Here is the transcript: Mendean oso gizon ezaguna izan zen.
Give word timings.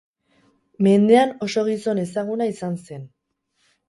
Mendean 0.85 1.33
oso 1.47 1.63
gizon 1.67 2.01
ezaguna 2.05 2.47
izan 2.53 2.81
zen. 2.87 3.05